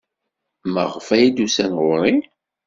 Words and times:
Maɣef 0.73 1.07
ay 1.15 1.27
d-usan 1.29 1.73
ɣer-i? 1.85 2.15